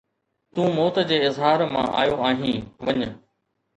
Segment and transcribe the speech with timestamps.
[0.53, 2.99] تون موت جي اظهار مان آيو آهين، وڃ